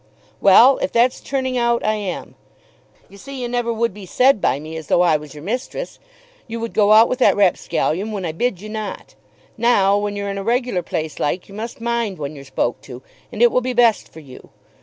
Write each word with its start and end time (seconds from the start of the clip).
"Well; 0.41 0.79
if 0.79 0.91
that's 0.91 1.19
turning 1.21 1.59
out, 1.59 1.85
I 1.85 1.93
am. 1.93 2.33
You 3.07 3.19
see 3.19 3.39
you 3.39 3.47
never 3.47 3.71
would 3.71 3.93
be 3.93 4.07
said 4.07 4.41
by 4.41 4.59
me 4.59 4.75
as 4.75 4.87
though 4.87 5.03
I 5.03 5.15
was 5.15 5.35
mistress. 5.35 5.99
You 6.47 6.59
would 6.59 6.73
go 6.73 6.91
out 6.93 7.07
with 7.07 7.19
that 7.19 7.35
rapscallion 7.35 8.11
when 8.11 8.25
I 8.25 8.31
bid 8.31 8.61
you 8.61 8.69
not. 8.69 9.13
Now 9.59 9.95
when 9.99 10.15
you're 10.15 10.31
in 10.31 10.39
a 10.39 10.43
regular 10.43 10.81
place 10.81 11.19
like, 11.19 11.47
you 11.47 11.53
must 11.53 11.79
mind 11.79 12.17
when 12.17 12.35
you're 12.35 12.45
spoke 12.45 12.81
to, 12.81 13.03
and 13.31 13.43
it 13.43 13.51
will 13.51 13.61
be 13.61 13.73
best 13.73 14.11
for 14.11 14.21
you. 14.21 14.49